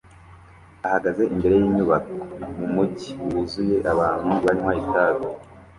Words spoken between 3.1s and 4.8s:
wuzuye abantu banywa